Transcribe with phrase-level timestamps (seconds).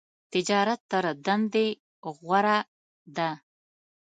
[0.31, 1.67] تجارت تر دندی
[2.19, 2.57] غوره
[3.15, 3.29] ده.